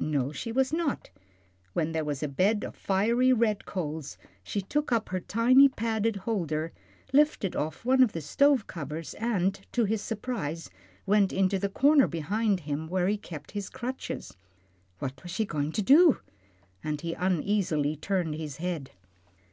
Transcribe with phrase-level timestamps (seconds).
[0.00, 1.10] No, she was not;
[1.74, 6.16] when there was a bed of fiery red coals, she took up her tiny padded
[6.16, 6.72] holder,
[7.12, 10.70] lifted off one of the stove covers, then, to his surprise,
[11.06, 14.36] went into the corner behind him, where he kept his crutches.
[14.98, 16.18] What was she going to do?
[16.82, 18.90] and he uneasily turned his head.